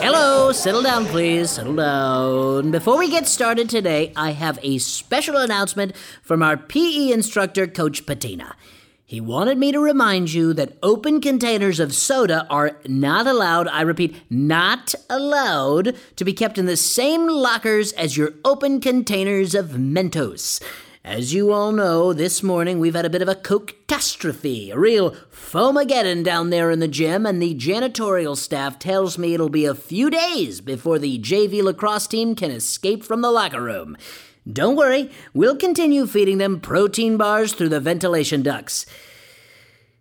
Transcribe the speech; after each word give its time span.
Hello, 0.00 0.52
settle 0.52 0.82
down, 0.82 1.06
please, 1.06 1.50
settle 1.50 1.74
down. 1.74 2.70
Before 2.70 2.96
we 2.96 3.10
get 3.10 3.26
started 3.26 3.68
today, 3.68 4.12
I 4.14 4.30
have 4.30 4.58
a 4.62 4.78
special 4.78 5.36
announcement 5.36 5.94
from 6.22 6.40
our 6.40 6.56
PE 6.56 7.10
instructor, 7.10 7.66
Coach 7.66 8.06
Patina. 8.06 8.54
He 9.04 9.20
wanted 9.20 9.58
me 9.58 9.72
to 9.72 9.80
remind 9.80 10.32
you 10.32 10.52
that 10.54 10.78
open 10.84 11.20
containers 11.20 11.80
of 11.80 11.94
soda 11.94 12.46
are 12.48 12.76
not 12.86 13.26
allowed, 13.26 13.66
I 13.66 13.80
repeat, 13.80 14.16
not 14.30 14.94
allowed 15.10 15.96
to 16.14 16.24
be 16.24 16.32
kept 16.32 16.58
in 16.58 16.66
the 16.66 16.76
same 16.76 17.26
lockers 17.26 17.92
as 17.92 18.16
your 18.16 18.34
open 18.44 18.80
containers 18.80 19.54
of 19.54 19.70
Mentos. 19.70 20.62
As 21.08 21.32
you 21.32 21.52
all 21.54 21.72
know, 21.72 22.12
this 22.12 22.42
morning 22.42 22.78
we've 22.78 22.94
had 22.94 23.06
a 23.06 23.10
bit 23.10 23.22
of 23.22 23.30
a 23.30 23.34
catastrophe, 23.34 24.70
a 24.70 24.78
real 24.78 25.12
foamageddon 25.32 26.22
down 26.22 26.50
there 26.50 26.70
in 26.70 26.80
the 26.80 26.86
gym, 26.86 27.24
and 27.24 27.40
the 27.40 27.54
janitorial 27.54 28.36
staff 28.36 28.78
tells 28.78 29.16
me 29.16 29.32
it'll 29.32 29.48
be 29.48 29.64
a 29.64 29.74
few 29.74 30.10
days 30.10 30.60
before 30.60 30.98
the 30.98 31.18
JV 31.18 31.62
lacrosse 31.62 32.06
team 32.06 32.34
can 32.34 32.50
escape 32.50 33.02
from 33.02 33.22
the 33.22 33.30
locker 33.30 33.62
room. 33.62 33.96
Don't 34.46 34.76
worry, 34.76 35.10
we'll 35.32 35.56
continue 35.56 36.06
feeding 36.06 36.36
them 36.36 36.60
protein 36.60 37.16
bars 37.16 37.54
through 37.54 37.70
the 37.70 37.80
ventilation 37.80 38.42
ducts. 38.42 38.84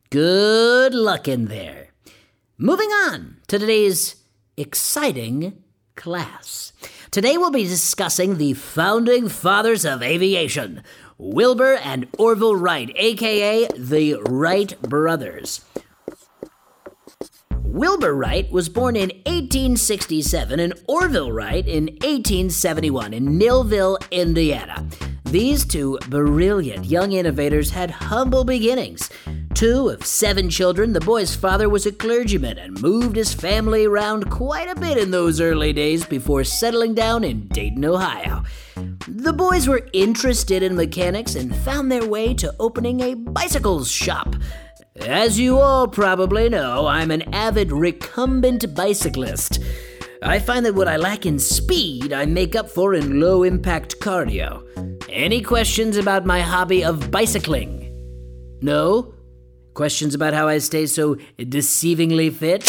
Good 0.09 0.93
luck 0.93 1.29
in 1.29 1.45
there. 1.45 1.93
Moving 2.57 2.89
on 2.89 3.37
to 3.47 3.57
today's 3.57 4.17
exciting 4.57 5.63
class. 5.97 6.71
Today 7.11 7.37
we'll 7.37 7.51
be 7.51 7.63
discussing 7.63 8.37
the 8.37 8.53
founding 8.53 9.27
fathers 9.27 9.83
of 9.83 10.01
aviation, 10.01 10.83
Wilbur 11.17 11.73
and 11.73 12.07
Orville 12.17 12.55
Wright, 12.55 12.91
aka 12.95 13.67
the 13.75 14.15
Wright 14.29 14.81
brothers. 14.81 15.65
Wilbur 17.63 18.15
Wright 18.15 18.49
was 18.51 18.69
born 18.69 18.95
in 18.95 19.09
1867 19.25 20.59
and 20.59 20.73
Orville 20.87 21.31
Wright 21.31 21.67
in 21.67 21.85
1871 21.85 23.13
in 23.13 23.37
Millville, 23.37 23.97
Indiana. 24.09 24.87
These 25.25 25.65
two 25.65 25.99
brilliant 26.07 26.85
young 26.85 27.11
innovators 27.11 27.71
had 27.71 27.91
humble 27.91 28.45
beginnings. 28.45 29.09
Two 29.57 29.89
of 29.89 30.05
seven 30.05 30.51
children, 30.51 30.93
the 30.93 30.99
boy's 30.99 31.35
father 31.35 31.67
was 31.67 31.87
a 31.87 31.91
clergyman 31.91 32.59
and 32.59 32.79
moved 32.79 33.15
his 33.15 33.33
family 33.33 33.85
around 33.85 34.29
quite 34.29 34.69
a 34.69 34.79
bit 34.79 34.99
in 34.99 35.09
those 35.09 35.41
early 35.41 35.73
days 35.73 36.05
before 36.05 36.43
settling 36.43 36.93
down 36.93 37.23
in 37.23 37.47
Dayton, 37.47 37.83
Ohio. 37.83 38.43
The 39.07 39.33
boys 39.33 39.67
were 39.67 39.87
interested 39.93 40.61
in 40.61 40.75
mechanics 40.75 41.33
and 41.33 41.55
found 41.55 41.91
their 41.91 42.05
way 42.05 42.35
to 42.35 42.53
opening 42.59 43.01
a 43.01 43.15
bicycles 43.15 43.89
shop. 43.89 44.35
As 44.97 45.39
you 45.39 45.57
all 45.57 45.87
probably 45.87 46.49
know, 46.49 46.85
I'm 46.85 47.09
an 47.09 47.23
avid 47.33 47.71
recumbent 47.71 48.75
bicyclist. 48.75 49.59
I 50.21 50.37
find 50.37 50.67
that 50.67 50.75
what 50.75 50.87
I 50.87 50.97
lack 50.97 51.25
in 51.25 51.39
speed, 51.39 52.13
I 52.13 52.27
make 52.27 52.55
up 52.55 52.69
for 52.69 52.93
in 52.93 53.19
low 53.19 53.41
impact 53.41 53.99
cardio. 54.01 54.61
Any 55.09 55.41
questions 55.41 55.97
about 55.97 56.27
my 56.27 56.41
hobby 56.41 56.83
of 56.83 57.09
bicycling? 57.09 57.85
No? 58.61 59.15
Questions 59.77 60.15
about 60.15 60.33
how 60.33 60.47
I 60.47 60.57
stay 60.57 60.87
so 60.87 61.17
deceivingly 61.37 62.33
fit? 62.33 62.63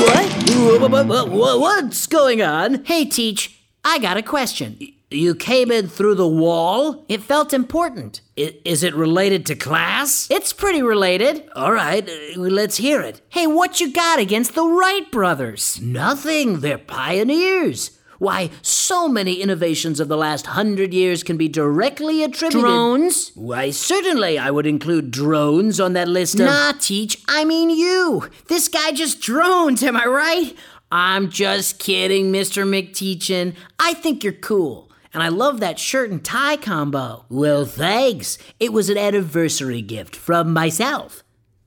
What? 0.00 0.80
Wha- 0.80 0.88
wha- 0.88 1.02
wha- 1.04 1.24
wha- 1.26 1.58
What's 1.58 2.06
going 2.06 2.40
on? 2.40 2.82
Hey, 2.84 3.04
Teach, 3.04 3.60
I 3.84 3.98
got 3.98 4.16
a 4.16 4.22
question. 4.22 4.78
You 5.10 5.34
came 5.34 5.70
in 5.70 5.88
through 5.88 6.14
the 6.14 6.26
wall? 6.26 7.04
It 7.10 7.20
felt 7.22 7.52
important. 7.52 8.22
I- 8.38 8.54
Is 8.64 8.82
it 8.82 8.94
related 8.94 9.44
to 9.46 9.54
class? 9.54 10.26
It's 10.30 10.54
pretty 10.54 10.80
related. 10.80 11.44
All 11.54 11.72
right, 11.72 12.08
uh, 12.08 12.40
let's 12.40 12.78
hear 12.78 13.02
it. 13.02 13.20
Hey, 13.28 13.46
what 13.46 13.78
you 13.78 13.92
got 13.92 14.18
against 14.18 14.54
the 14.54 14.64
Wright 14.66 15.10
brothers? 15.12 15.78
Nothing. 15.82 16.60
They're 16.60 16.78
pioneers. 16.78 17.90
Why, 18.18 18.50
so 18.62 19.08
many 19.08 19.34
innovations 19.40 20.00
of 20.00 20.08
the 20.08 20.16
last 20.16 20.46
hundred 20.46 20.94
years 20.94 21.22
can 21.22 21.36
be 21.36 21.48
directly 21.48 22.22
attributed. 22.22 22.60
Drones? 22.60 23.32
Why, 23.34 23.70
certainly 23.70 24.38
I 24.38 24.50
would 24.50 24.66
include 24.66 25.10
drones 25.10 25.78
on 25.80 25.92
that 25.92 26.08
list 26.08 26.34
of. 26.34 26.46
Nah, 26.46 26.72
Teach, 26.78 27.22
I 27.28 27.44
mean 27.44 27.70
you. 27.70 28.28
This 28.48 28.68
guy 28.68 28.92
just 28.92 29.20
drones, 29.20 29.82
am 29.82 29.96
I 29.96 30.06
right? 30.06 30.56
I'm 30.90 31.30
just 31.30 31.78
kidding, 31.78 32.32
Mr. 32.32 32.64
McTeachin. 32.66 33.54
I 33.78 33.94
think 33.94 34.24
you're 34.24 34.32
cool. 34.32 34.90
And 35.12 35.22
I 35.22 35.28
love 35.28 35.60
that 35.60 35.78
shirt 35.78 36.10
and 36.10 36.24
tie 36.24 36.56
combo. 36.56 37.24
Well, 37.28 37.64
thanks. 37.64 38.38
It 38.60 38.72
was 38.72 38.90
an 38.90 38.98
anniversary 38.98 39.82
gift 39.82 40.14
from 40.14 40.52
myself. 40.52 41.24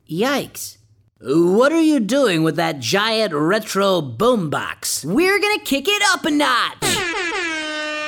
Yikes. 0.09 0.78
What 1.21 1.73
are 1.73 1.81
you 1.81 1.99
doing 1.99 2.43
with 2.43 2.55
that 2.55 2.79
giant 2.79 3.33
retro 3.33 4.01
boombox? 4.01 5.03
We're 5.03 5.37
gonna 5.37 5.59
kick 5.59 5.85
it 5.89 6.01
up 6.13 6.23
a 6.23 6.31
notch. 6.31 6.77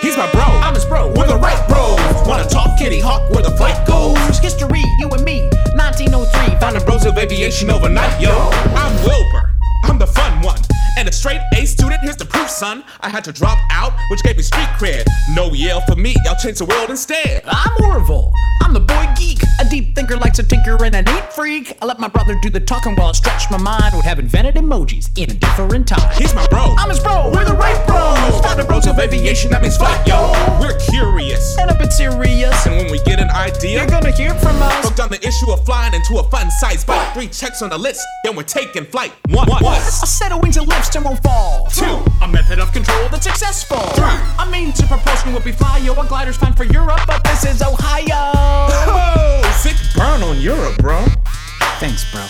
He's 0.01 0.15
my 0.15 0.31
bro, 0.31 0.43
I'm 0.43 0.73
his 0.73 0.85
bro, 0.85 1.09
we're 1.09 1.27
the 1.27 1.35
Wright 1.35 1.59
bros. 1.67 1.99
Wanna 2.25 2.47
talk 2.47 2.79
Kitty 2.79 3.01
Hawk 3.01 3.29
where 3.31 3.43
the 3.43 3.51
flight 3.57 3.85
goes? 3.85 4.39
History, 4.39 4.81
you 4.99 5.09
and 5.09 5.25
me, 5.25 5.41
1903. 5.75 6.57
Found 6.61 6.77
the 6.77 6.85
bros 6.85 7.05
of 7.05 7.17
aviation 7.17 7.69
overnight, 7.69 8.21
yo. 8.21 8.31
I'm 8.31 8.95
Wilbur, 9.03 9.57
I'm 9.83 9.99
the 9.99 10.07
fun 10.07 10.41
one. 10.41 10.61
And 11.01 11.09
a 11.09 11.11
straight 11.11 11.41
A 11.55 11.65
student, 11.65 11.99
here's 12.03 12.15
the 12.15 12.25
proof, 12.25 12.47
son. 12.47 12.83
I 12.99 13.09
had 13.09 13.23
to 13.23 13.31
drop 13.31 13.57
out, 13.71 13.91
which 14.11 14.21
gave 14.21 14.37
me 14.37 14.43
street 14.43 14.67
cred. 14.77 15.03
No 15.33 15.51
Yale 15.51 15.81
for 15.81 15.95
me, 15.95 16.15
y'all 16.23 16.35
changed 16.35 16.59
the 16.61 16.65
world 16.65 16.91
instead. 16.91 17.41
I'm 17.47 17.71
Orville. 17.83 18.31
I'm 18.61 18.73
the 18.75 18.81
boy 18.81 19.07
geek. 19.17 19.39
A 19.59 19.65
deep 19.67 19.95
thinker 19.95 20.15
likes 20.17 20.37
a 20.37 20.43
tinker 20.43 20.77
and 20.85 20.93
a 20.93 21.01
neat 21.01 21.33
freak. 21.33 21.75
I 21.81 21.87
let 21.87 21.99
my 21.99 22.07
brother 22.07 22.37
do 22.43 22.51
the 22.51 22.59
talking 22.59 22.93
while 22.95 23.07
I 23.07 23.11
stretched 23.13 23.49
my 23.49 23.57
mind. 23.57 23.95
Would 23.95 24.05
have 24.05 24.19
invented 24.19 24.53
emojis 24.55 25.09
in 25.17 25.31
a 25.31 25.33
different 25.33 25.87
time. 25.87 26.13
He's 26.19 26.35
my 26.35 26.45
bro. 26.49 26.75
I'm 26.77 26.89
his 26.89 26.99
bro. 26.99 27.31
We're 27.33 27.45
the 27.45 27.55
Wright 27.55 27.81
bros. 27.87 28.39
Founded 28.45 28.67
bros 28.67 28.85
of 28.85 28.99
aviation, 28.99 29.49
that 29.51 29.63
means 29.63 29.77
flight, 29.77 30.05
yo. 30.07 30.31
We're 30.61 30.77
curious. 30.77 31.57
And 31.57 31.71
a 31.71 31.73
bit 31.73 31.91
serious. 31.91 32.67
And 32.67 32.75
when 32.75 32.91
we 32.91 32.99
get 32.99 33.19
an 33.19 33.31
idea, 33.31 33.79
You're 33.79 33.87
gonna 33.89 34.11
hear 34.11 34.35
from 34.35 34.61
us. 34.61 34.81
broke 34.81 34.95
down 34.95 35.09
the 35.09 35.25
issue 35.27 35.49
of 35.51 35.65
flying 35.65 35.95
into 35.95 36.19
a 36.19 36.23
fun 36.29 36.51
size 36.51 36.85
bite. 36.85 37.11
Three 37.15 37.27
checks 37.27 37.63
on 37.63 37.71
the 37.71 37.77
list, 37.77 38.05
then 38.23 38.35
we're 38.35 38.43
taking 38.43 38.85
flight. 38.85 39.11
One, 39.29 39.49
one, 39.49 39.63
A 39.63 39.81
set 39.81 40.31
of 40.31 40.41
wings 40.43 40.57
and 40.57 40.67
lifts 40.67 40.90
and 40.95 41.05
won't 41.05 41.21
fall. 41.23 41.67
Two. 41.69 42.03
A 42.21 42.27
method 42.27 42.59
of 42.59 42.71
control 42.71 43.07
that's 43.09 43.25
successful. 43.25 43.79
Three. 43.95 44.05
I 44.37 44.49
mean, 44.51 44.71
to 44.73 44.87
propulsion 44.87 45.33
will 45.33 45.41
be 45.41 45.51
fly, 45.51 45.77
yo. 45.77 45.93
A 45.93 46.05
glider's 46.05 46.37
fine 46.37 46.53
for 46.53 46.65
Europe, 46.65 47.01
but 47.07 47.23
this 47.23 47.45
is 47.45 47.61
Ohio. 47.61 48.31
Oh, 48.35 49.59
sick 49.61 49.75
burn 49.95 50.21
on 50.23 50.39
Europe, 50.41 50.77
bro. 50.77 51.05
Thanks, 51.79 52.03
bro. 52.11 52.21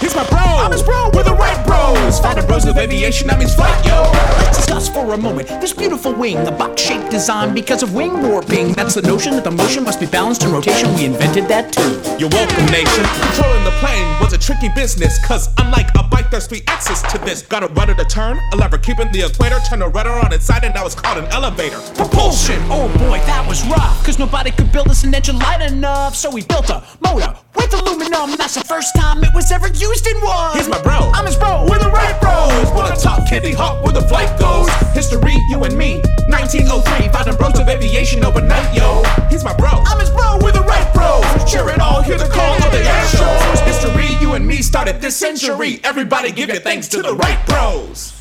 He's 0.00 0.14
my 0.14 0.26
bro. 0.28 0.38
I'm 0.38 0.72
his 0.72 0.82
bro. 0.82 1.10
We're 1.12 1.24
the 1.24 1.34
Wright 1.34 1.66
bros. 1.66 2.20
Bros 2.56 2.64
of 2.64 2.78
aviation, 2.78 3.28
that 3.28 3.38
means 3.38 3.54
flight, 3.54 3.84
yo. 3.84 4.10
Let's 4.40 4.56
discuss 4.56 4.88
for 4.88 5.12
a 5.12 5.18
moment 5.18 5.48
this 5.60 5.74
beautiful 5.74 6.14
wing, 6.14 6.42
the 6.44 6.52
box-shaped 6.52 7.10
design 7.10 7.54
because 7.54 7.82
of 7.82 7.94
wing 7.94 8.22
warping. 8.22 8.72
That's 8.72 8.94
the 8.94 9.02
notion 9.02 9.32
that 9.32 9.44
the 9.44 9.50
motion 9.50 9.84
must 9.84 10.00
be 10.00 10.06
balanced 10.06 10.42
in 10.42 10.52
rotation. 10.52 10.94
We 10.94 11.04
invented 11.04 11.48
that 11.48 11.72
too. 11.72 12.00
You're 12.18 12.30
welcome, 12.30 12.64
nation. 12.72 13.04
Controlling 13.28 13.64
the 13.64 13.76
plane 13.82 14.08
was 14.22 14.32
a 14.32 14.38
tricky 14.38 14.70
business, 14.74 15.22
cause 15.26 15.50
unlike 15.58 15.88
a 15.98 16.02
bike, 16.04 16.30
there's 16.30 16.46
three 16.46 16.62
axes 16.66 17.02
to 17.12 17.18
this. 17.18 17.42
Got 17.42 17.62
a 17.62 17.68
rudder 17.74 17.94
to 17.94 18.04
turn, 18.04 18.40
a 18.54 18.56
lever 18.56 18.78
keeping 18.78 19.12
the 19.12 19.26
equator, 19.26 19.58
turn 19.68 19.80
the 19.80 19.88
rudder 19.88 20.12
on 20.12 20.32
its 20.32 20.46
side, 20.46 20.64
and 20.64 20.74
now 20.74 20.86
it's 20.86 20.94
called 20.94 21.18
an 21.18 21.26
elevator. 21.32 21.80
Propulsion. 21.94 22.60
Oh 22.70 22.88
boy, 23.04 23.18
that 23.28 23.44
was 23.46 23.66
rough. 23.68 23.95
Cause 24.06 24.20
nobody 24.20 24.52
could 24.52 24.70
build 24.70 24.86
us 24.86 25.02
an 25.02 25.12
engine 25.12 25.36
light 25.40 25.60
enough. 25.62 26.14
So 26.14 26.30
we 26.30 26.44
built 26.44 26.70
a 26.70 26.80
motor 27.00 27.34
with 27.56 27.74
aluminum. 27.74 28.36
That's 28.38 28.54
the 28.54 28.62
first 28.62 28.94
time 28.94 29.24
it 29.24 29.34
was 29.34 29.50
ever 29.50 29.66
used 29.66 30.06
in 30.06 30.16
one. 30.18 30.56
He's 30.56 30.68
my 30.68 30.80
bro. 30.80 31.10
I'm 31.12 31.26
his 31.26 31.34
bro. 31.34 31.66
We're 31.68 31.80
the 31.80 31.90
Wright 31.90 32.14
bros. 32.20 32.70
Wanna 32.70 32.94
talk 32.94 33.28
Kitty 33.28 33.50
Hawk 33.50 33.82
where 33.82 33.92
the 33.92 34.06
flight 34.06 34.38
goes? 34.38 34.70
History, 34.94 35.34
you 35.50 35.64
and 35.64 35.76
me. 35.76 35.96
1903, 36.30 37.08
founding 37.08 37.34
bros 37.34 37.58
of 37.58 37.68
aviation 37.68 38.24
overnight, 38.24 38.72
yo. 38.72 39.02
He's 39.28 39.42
my 39.42 39.52
bro. 39.54 39.70
I'm 39.74 39.98
his 39.98 40.10
bro. 40.10 40.38
We're 40.40 40.52
the 40.52 40.62
Wright 40.62 40.86
bros. 40.94 41.50
Share 41.50 41.68
it 41.70 41.80
all, 41.80 42.00
hear 42.00 42.16
the 42.16 42.28
call 42.28 42.54
of 42.62 42.70
the 42.70 42.86
Astros. 42.86 43.58
History, 43.66 44.06
you 44.20 44.34
and 44.34 44.46
me 44.46 44.62
started 44.62 45.00
this 45.00 45.16
century. 45.16 45.80
Everybody 45.82 46.30
give 46.30 46.48
your 46.48 46.60
thanks 46.60 46.86
to 46.94 47.02
the 47.02 47.12
Wright 47.12 47.44
bros. 47.44 48.16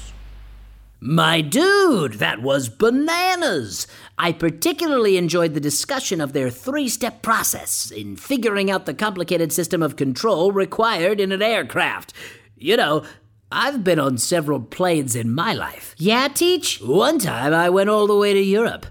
My 1.07 1.41
dude, 1.41 2.13
that 2.15 2.41
was 2.41 2.67
bananas! 2.67 3.85
I 4.17 4.31
particularly 4.31 5.17
enjoyed 5.17 5.53
the 5.53 5.59
discussion 5.59 6.21
of 6.21 6.31
their 6.31 6.50
three 6.50 6.88
step 6.88 7.21
process 7.21 7.91
in 7.91 8.15
figuring 8.15 8.71
out 8.71 8.85
the 8.85 8.94
complicated 8.94 9.51
system 9.51 9.83
of 9.83 9.97
control 9.97 10.51
required 10.51 11.19
in 11.19 11.31
an 11.31 11.41
aircraft. 11.41 12.13
You 12.56 12.77
know, 12.77 13.03
I've 13.51 13.83
been 13.83 14.00
on 14.00 14.17
several 14.17 14.62
planes 14.62 15.15
in 15.15 15.33
my 15.33 15.53
life. 15.53 15.95
Yeah, 15.97 16.29
Teach? 16.29 16.81
One 16.81 17.19
time 17.19 17.53
I 17.53 17.69
went 17.69 17.89
all 17.89 18.07
the 18.07 18.15
way 18.15 18.33
to 18.33 18.41
Europe. 18.41 18.85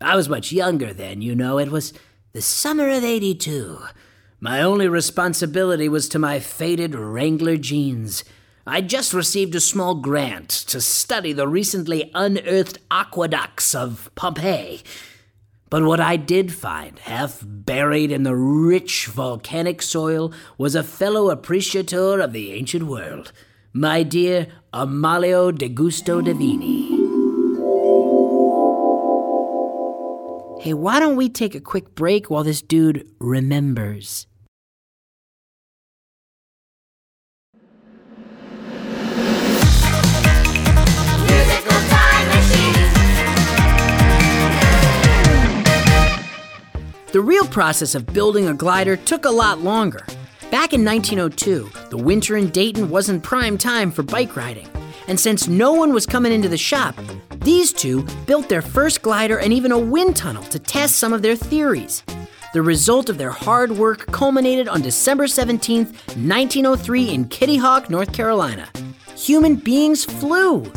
I 0.00 0.16
was 0.16 0.28
much 0.28 0.52
younger 0.52 0.92
then, 0.92 1.22
you 1.22 1.34
know. 1.34 1.58
It 1.58 1.70
was 1.70 1.92
the 2.32 2.42
summer 2.42 2.88
of 2.88 3.04
82. 3.04 3.78
My 4.40 4.60
only 4.62 4.88
responsibility 4.88 5.88
was 5.88 6.08
to 6.08 6.18
my 6.18 6.40
faded 6.40 6.94
Wrangler 6.94 7.56
jeans. 7.56 8.24
I'd 8.64 8.88
just 8.88 9.12
received 9.12 9.56
a 9.56 9.60
small 9.60 9.96
grant 9.96 10.48
to 10.68 10.80
study 10.80 11.32
the 11.32 11.48
recently 11.48 12.12
unearthed 12.14 12.78
aqueducts 12.92 13.74
of 13.74 14.08
Pompeii. 14.14 14.82
But 15.68 15.82
what 15.82 15.98
I 15.98 16.16
did 16.16 16.52
find, 16.52 16.96
half 17.00 17.42
buried 17.44 18.12
in 18.12 18.22
the 18.22 18.36
rich 18.36 19.06
volcanic 19.06 19.82
soil, 19.82 20.32
was 20.58 20.76
a 20.76 20.84
fellow 20.84 21.30
appreciator 21.30 22.20
of 22.20 22.32
the 22.32 22.52
ancient 22.52 22.84
world, 22.84 23.32
my 23.72 24.04
dear 24.04 24.46
Amalio 24.72 25.50
de 25.50 25.68
Gusto 25.68 26.20
Divini. 26.22 27.00
Hey, 30.62 30.74
why 30.74 31.00
don't 31.00 31.16
we 31.16 31.28
take 31.28 31.56
a 31.56 31.60
quick 31.60 31.96
break 31.96 32.30
while 32.30 32.44
this 32.44 32.62
dude 32.62 33.10
remembers? 33.18 34.28
The 47.12 47.20
real 47.20 47.44
process 47.44 47.94
of 47.94 48.06
building 48.06 48.48
a 48.48 48.54
glider 48.54 48.96
took 48.96 49.26
a 49.26 49.30
lot 49.30 49.60
longer. 49.60 50.06
Back 50.50 50.72
in 50.72 50.82
1902, 50.82 51.70
the 51.90 51.98
winter 51.98 52.38
in 52.38 52.48
Dayton 52.48 52.88
wasn't 52.88 53.22
prime 53.22 53.58
time 53.58 53.90
for 53.90 54.02
bike 54.02 54.34
riding. 54.34 54.66
And 55.08 55.20
since 55.20 55.46
no 55.46 55.74
one 55.74 55.92
was 55.92 56.06
coming 56.06 56.32
into 56.32 56.48
the 56.48 56.56
shop, 56.56 56.98
these 57.40 57.70
two 57.70 58.04
built 58.26 58.48
their 58.48 58.62
first 58.62 59.02
glider 59.02 59.38
and 59.38 59.52
even 59.52 59.72
a 59.72 59.78
wind 59.78 60.16
tunnel 60.16 60.42
to 60.44 60.58
test 60.58 60.96
some 60.96 61.12
of 61.12 61.20
their 61.20 61.36
theories. 61.36 62.02
The 62.54 62.62
result 62.62 63.10
of 63.10 63.18
their 63.18 63.30
hard 63.30 63.72
work 63.72 64.06
culminated 64.06 64.66
on 64.66 64.80
December 64.80 65.26
17, 65.26 65.84
1903, 65.84 67.10
in 67.10 67.28
Kitty 67.28 67.58
Hawk, 67.58 67.90
North 67.90 68.14
Carolina. 68.14 68.70
Human 69.18 69.56
beings 69.56 70.02
flew. 70.02 70.72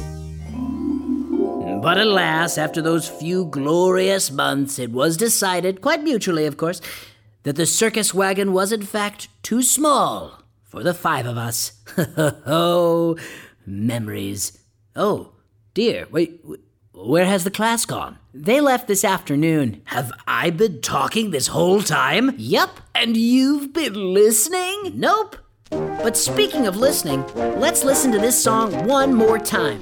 But 1.86 2.00
alas, 2.00 2.58
after 2.58 2.82
those 2.82 3.08
few 3.08 3.46
glorious 3.46 4.32
months, 4.32 4.80
it 4.80 4.90
was 4.90 5.18
decided, 5.18 5.82
quite 5.82 6.02
mutually 6.02 6.48
of 6.48 6.58
course, 6.58 6.82
that 7.44 7.58
the 7.58 7.68
circus 7.68 8.12
wagon 8.12 8.54
was 8.54 8.72
in 8.72 8.82
fact 8.82 9.28
too 9.44 9.62
small 9.62 10.42
for 10.64 10.82
the 10.82 10.96
five 10.96 11.28
of 11.28 11.38
us. 11.38 11.74
oh, 12.48 13.18
memories. 13.68 14.58
Oh, 14.96 15.34
dear, 15.76 16.08
wait, 16.10 16.44
where 16.92 17.26
has 17.26 17.44
the 17.44 17.52
class 17.52 17.86
gone? 17.86 18.18
They 18.34 18.62
left 18.62 18.88
this 18.88 19.06
afternoon. 19.06 19.84
Have 19.86 20.12
I 20.26 20.50
been 20.50 20.82
talking 20.82 21.30
this 21.30 21.46
whole 21.46 21.84
time? 21.84 22.34
Yep. 22.36 22.80
And 22.96 23.16
you've 23.16 23.74
been 23.74 24.12
listening? 24.12 24.94
Nope. 24.96 25.38
But 25.70 26.18
speaking 26.18 26.66
of 26.66 26.78
listening, 26.78 27.24
let's 27.60 27.84
listen 27.84 28.12
to 28.12 28.18
this 28.18 28.44
song 28.44 28.88
one 28.88 29.14
more 29.14 29.38
time. 29.38 29.82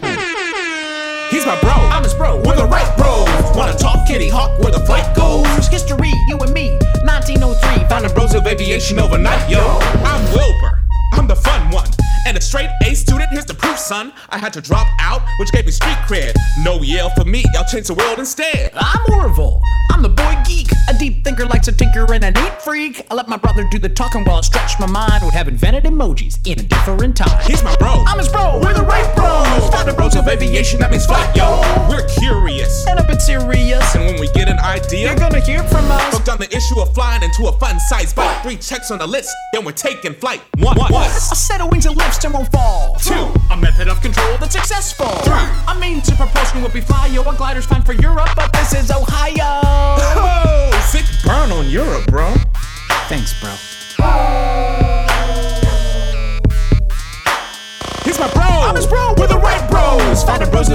He's 1.33 1.47
my 1.47 1.59
bro. 1.61 1.71
I'm 1.71 2.03
his 2.03 2.13
bro. 2.13 2.37
We're 2.45 2.55
the 2.55 2.67
Wright 2.67 2.95
bros. 2.95 3.27
Wanna 3.57 3.73
talk 3.73 4.07
Kitty 4.07 4.29
Hawk 4.29 4.59
where 4.59 4.71
the 4.71 4.85
flight 4.85 5.15
goes? 5.15 5.47
History, 5.67 6.13
you 6.27 6.37
and 6.37 6.53
me. 6.53 6.77
1903. 7.09 7.89
Founding 7.89 8.13
bros 8.13 8.35
of 8.35 8.45
aviation 8.45 8.99
overnight, 8.99 9.49
yo. 9.49 9.57
I'm 10.05 10.23
Wilbur. 10.31 10.85
I'm 11.13 11.27
the 11.27 11.35
fun 11.35 11.71
one. 11.71 11.89
And 12.27 12.37
a 12.37 12.41
straight 12.41 12.69
A 12.85 12.93
student, 12.93 13.31
here's 13.31 13.45
the 13.45 13.55
proof, 13.55 13.79
son. 13.79 14.13
I 14.29 14.37
had 14.37 14.53
to 14.53 14.61
drop 14.61 14.85
out, 14.99 15.23
which 15.39 15.51
gave 15.51 15.65
me 15.65 15.71
street 15.71 15.97
cred. 16.07 16.35
No 16.63 16.83
Yale 16.83 17.09
for 17.17 17.25
me, 17.25 17.43
y'all 17.55 17.65
change 17.65 17.87
the 17.87 17.95
world 17.95 18.19
instead. 18.19 18.71
I'm 18.75 19.01
Orville. 19.11 19.59
I'm 19.91 20.03
the 20.03 20.09
boy 20.09 20.35
geek. 20.45 20.67
A 20.89 20.93
deep 20.93 21.23
thinker 21.23 21.45
likes 21.45 21.67
a 21.67 21.71
tinker 21.71 22.11
and 22.13 22.23
a 22.23 22.31
neat 22.31 22.61
freak. 22.61 23.05
I 23.09 23.15
let 23.15 23.27
my 23.27 23.37
brother 23.37 23.67
do 23.71 23.79
the 23.79 23.89
talking 23.89 24.23
while 24.23 24.37
I 24.37 24.41
stretched 24.41 24.79
my 24.79 24.87
mind. 24.87 25.23
Would 25.23 25.33
have 25.33 25.47
invented 25.47 25.83
emojis 25.83 26.39
in 26.45 26.59
a 26.59 26.63
different 26.63 27.17
time. 27.17 27.39
He's 27.45 27.63
my 27.63 27.75
bro. 27.77 28.03
I'm 28.07 28.17
his 28.17 28.29
Founding 30.33 30.49
bros 30.49 30.49
of 30.49 30.53
aviation, 30.53 30.79
that 30.79 30.91
means 30.91 31.05
flight, 31.05 31.35
yo. 31.35 31.61
We're 31.89 32.07
curious. 32.07 32.85
And 32.87 32.99
a 32.99 33.03
bit 33.03 33.21
serious. 33.21 33.95
And 33.95 34.05
when 34.05 34.19
we 34.19 34.27
get 34.29 34.49
an 34.49 34.59
idea, 34.59 35.07
You're 35.07 35.15
gonna 35.15 35.39
hear 35.39 35.63
from 35.63 35.89
us. 35.91 36.09
broke 36.11 36.25
down 36.25 36.37
the 36.39 36.55
issue 36.55 36.79
of 36.79 36.93
flying 36.93 37.23
into 37.23 37.47
a 37.47 37.51
fun 37.59 37.79
size 37.79 38.13
bite. 38.13 38.41
Three 38.43 38.57
checks 38.57 38.91
on 38.91 38.99
the 38.99 39.07
list, 39.07 39.29
then 39.53 39.63
we're 39.65 39.71
taking 39.73 40.13
flight. 40.13 40.41
One, 40.57 40.77
one, 40.77 40.93
A 41.05 41.35
set 41.35 41.61
of 41.61 41.71
wings 41.71 41.85
and 41.85 41.95
lifts 41.95 42.23
and 42.25 42.33
won't 42.33 42.51
fall. 42.51 42.95
Two. 42.99 43.33
A 43.51 43.57
method 43.57 43.87
of 43.87 44.01
control 44.01 44.37
that's 44.39 44.55
successful. 44.55 45.07
Three. 45.23 45.33
I 45.67 45.77
mean, 45.79 46.01
to 46.01 46.15
propulsion 46.15 46.61
will 46.61 46.69
be 46.69 46.81
fly, 46.81 47.07
yo. 47.07 47.21
A 47.23 47.35
glider's 47.35 47.65
fine 47.65 47.83
for 47.83 47.93
Europe, 47.93 48.29
but 48.35 48.51
this 48.53 48.73
is 48.73 48.91
Ohio. 48.91 49.61
Oh, 49.65 50.87
sick 50.91 51.05
burn 51.25 51.51
on 51.51 51.69
Europe, 51.69 52.05
bro. 52.07 52.33
Thanks, 53.09 53.39
bro. 53.41 53.51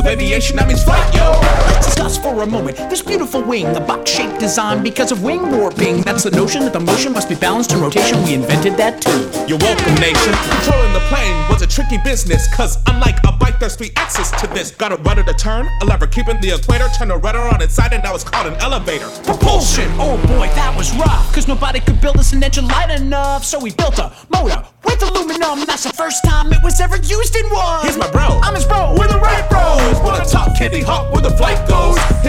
Aviation, 0.08 0.56
that 0.56 0.66
means 0.66 0.82
flight, 0.82 1.14
yo. 1.14 1.97
For 2.08 2.42
a 2.42 2.46
moment 2.46 2.78
this 2.88 3.02
beautiful 3.02 3.42
wing, 3.42 3.70
the 3.74 3.80
box-shaped 3.80 4.40
design 4.40 4.82
because 4.82 5.12
of 5.12 5.22
wing 5.22 5.52
warping. 5.52 6.00
That's 6.02 6.24
the 6.24 6.30
notion 6.30 6.62
that 6.62 6.72
the 6.72 6.80
motion 6.80 7.12
must 7.12 7.28
be 7.28 7.34
balanced 7.34 7.72
in 7.72 7.80
rotation. 7.80 8.22
We 8.24 8.32
invented 8.32 8.76
that 8.78 9.02
too. 9.02 9.28
You're 9.46 9.58
welcome, 9.58 9.94
nation. 9.96 10.32
Controlling 10.48 10.92
the 10.94 11.04
plane 11.08 11.36
was 11.50 11.60
a 11.62 11.66
tricky 11.66 11.98
business, 11.98 12.48
cause 12.54 12.78
unlike 12.86 13.16
a 13.28 13.32
bike, 13.32 13.58
there's 13.60 13.76
three 13.76 13.92
axes 13.96 14.30
to 14.40 14.46
this. 14.48 14.70
Got 14.70 14.92
a 14.92 14.96
rudder 14.96 15.22
to 15.22 15.34
turn, 15.34 15.68
a 15.82 15.84
lever 15.84 16.06
keeping 16.06 16.40
the 16.40 16.54
equator, 16.56 16.88
turn 16.96 17.08
the 17.08 17.16
rudder 17.18 17.40
on 17.40 17.60
its 17.60 17.74
side, 17.74 17.92
and 17.92 18.02
now 18.02 18.14
it's 18.14 18.24
called 18.24 18.46
an 18.46 18.54
elevator. 18.60 19.08
Propulsion. 19.24 19.88
Oh 19.96 20.16
boy, 20.26 20.48
that 20.56 20.74
was 20.76 20.94
rough. 20.96 21.32
Cause 21.34 21.46
nobody 21.46 21.80
could 21.80 22.00
build 22.00 22.16
us 22.16 22.32
an 22.32 22.42
engine 22.42 22.68
light 22.68 22.90
enough. 22.90 23.44
So 23.44 23.58
we 23.58 23.72
built 23.72 23.98
a 23.98 24.12
motor 24.32 24.64
with 24.84 25.02
aluminum. 25.02 25.64
That's 25.66 25.84
the 25.84 25.92
first 25.92 26.24
time 26.24 26.52
it 26.52 26.62
was 26.64 26.80
ever 26.80 26.96
used 26.96 27.36
in 27.36 27.46
one. 27.50 27.86
He's 27.86 27.96
my 27.96 28.10
bro. 28.10 28.40
I'm 28.42 28.54
his 28.54 28.64
bro. 28.64 28.96
We're 28.98 29.08
the 29.08 29.20
Wright 29.20 29.48
bros. 29.48 30.00
Wanna 30.00 30.24
talk 30.24 30.56
Kitty 30.58 30.82
Hawk 30.82 31.12
where 31.12 31.22
the 31.22 31.36
flight 31.36 31.58
goes? 31.68 31.77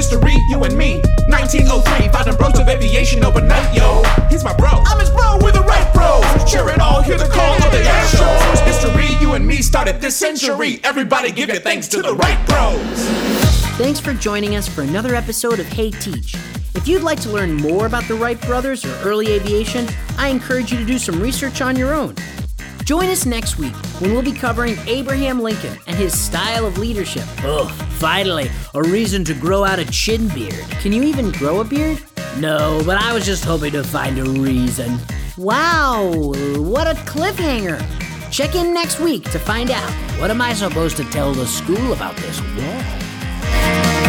History, 0.10 0.38
you 0.48 0.64
and 0.64 0.76
me. 0.76 1.00
1903, 1.28 2.10
fighting 2.10 2.36
bros 2.36 2.58
of 2.58 2.68
aviation 2.68 3.24
overnight, 3.24 3.76
yo. 3.76 4.02
He's 4.28 4.44
my 4.44 4.56
bro. 4.56 4.70
I'm 4.72 5.00
his 5.00 5.12
bro. 5.12 5.38
We're 5.40 5.52
the 5.52 5.62
Wright 5.62 5.94
bros. 5.94 6.50
Share 6.50 6.68
it 6.70 6.80
all, 6.80 7.04
hear 7.04 7.16
the 7.16 7.28
call 7.28 7.54
of 7.54 7.72
the 7.72 7.84
shows. 8.08 8.60
History, 8.62 9.06
you 9.22 9.34
and 9.34 9.46
me 9.46 9.58
started 9.58 10.02
this 10.02 10.16
century. 10.16 10.80
Everybody 10.84 11.32
give 11.32 11.50
your 11.50 11.60
thanks 11.60 11.88
to 11.90 12.02
the 12.02 12.16
Wright 12.16 12.44
bros. 12.48 12.80
Thanks 13.78 14.00
for 14.00 14.16
joining 14.16 14.56
us 14.56 14.68
for 14.68 14.82
another 14.82 15.14
episode 15.14 15.60
of 15.60 15.68
Hey 15.68 15.92
Teach. 15.92 16.34
If 16.74 16.88
you'd 16.88 17.04
like 17.04 17.22
to 17.22 17.30
learn 17.30 17.54
more 17.54 17.86
about 17.86 18.06
the 18.08 18.16
Wright 18.16 18.42
brothers 18.42 18.84
or 18.86 18.94
early 19.08 19.28
aviation, 19.34 19.88
I 20.18 20.30
encourage 20.30 20.72
you 20.72 20.80
to 20.80 20.86
do 20.86 20.98
some 20.98 21.22
research 21.22 21.62
on 21.62 21.76
your 21.76 21.94
own. 21.94 22.16
Join 22.84 23.10
us 23.10 23.28
next 23.28 23.60
week 23.60 23.76
when 24.00 24.12
we'll 24.14 24.22
be 24.22 24.32
covering 24.32 24.78
Abraham 24.88 25.42
Lincoln 25.42 25.78
and 25.88 25.96
his 25.96 26.20
style 26.20 26.66
of 26.66 26.78
leadership. 26.78 27.26
Oh, 27.40 27.68
finally, 27.98 28.50
a 28.74 28.82
reason 28.82 29.24
to 29.26 29.34
grow 29.34 29.64
out 29.64 29.80
a 29.80 29.86
chin 29.86 30.28
beard. 30.30 30.70
Can 30.82 30.94
you 30.94 31.04
even 31.04 31.32
grow 31.32 31.62
a 31.62 31.64
beard? 31.64 32.02
No, 32.38 32.82
but 32.86 32.98
I 32.98 33.14
was 33.14 33.26
just 33.26 33.44
hoping 33.44 33.74
to 33.74 33.84
find 33.84 34.18
a 34.20 34.24
reason. 34.24 34.98
Wow, 35.38 36.34
what 36.58 36.88
a 36.88 36.94
cliffhanger! 37.02 37.80
Check 38.32 38.56
in 38.56 38.74
next 38.74 39.00
week 39.00 39.24
to 39.32 39.40
find 39.40 39.72
out 39.72 39.92
what 40.20 40.30
am 40.30 40.42
I 40.42 40.54
supposed 40.54 40.98
to 40.98 41.04
tell 41.06 41.34
the 41.34 41.48
school 41.48 41.94
about 41.94 42.16
this 42.18 42.40
wall. 42.42 44.09